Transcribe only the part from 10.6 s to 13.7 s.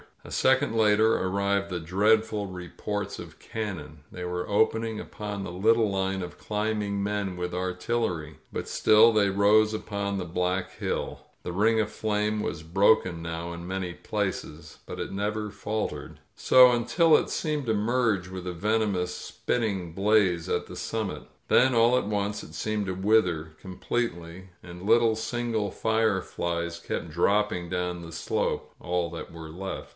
hiU. The ring of flame was broken now in